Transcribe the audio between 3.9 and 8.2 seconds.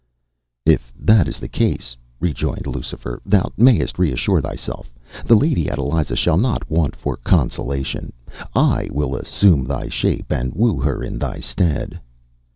reassure thyself. The Lady Adeliza shall not want for consolation.